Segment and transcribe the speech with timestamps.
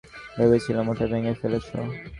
[0.37, 1.67] ভেবেছিলাম ওটা ভেঙ্গে ফেলেছ।